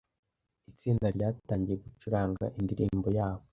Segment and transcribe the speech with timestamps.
[0.71, 3.43] Itsinda ryatangiye gucuranga indirimbo yabo.